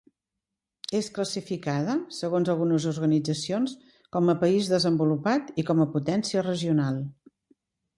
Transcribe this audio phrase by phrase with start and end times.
[0.99, 3.77] És classificada, segons algunes organitzacions,
[4.17, 7.03] com a país desenvolupat, i com a potència regional.